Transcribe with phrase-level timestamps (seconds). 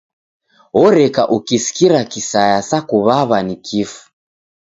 [0.83, 4.01] Oreka ukisikira kisaya sa kuw'aw'a ni kifu.